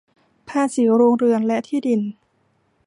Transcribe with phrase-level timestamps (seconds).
[0.49, 2.01] ภาษีโรงเรือนและที่ดิน